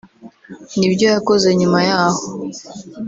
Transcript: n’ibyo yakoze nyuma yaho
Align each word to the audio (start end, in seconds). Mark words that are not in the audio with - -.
n’ibyo 0.77 1.05
yakoze 1.13 1.47
nyuma 1.59 1.79
yaho 1.89 2.23